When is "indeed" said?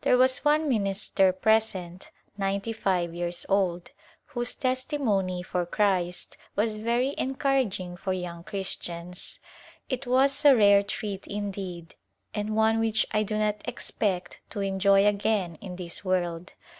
11.28-11.94